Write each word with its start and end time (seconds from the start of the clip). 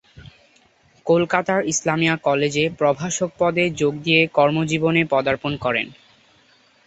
কলকাতার 1.05 1.61
ইসলামিয়া 1.65 2.15
কলেজে 2.23 2.63
প্রভাষক 2.79 3.29
পদে 3.39 3.63
যোগ 3.81 3.93
দিয়ে 4.03 4.21
কর্মজীবনে 4.37 5.01
পদার্পণ 5.13 5.53
করেন। 5.57 5.87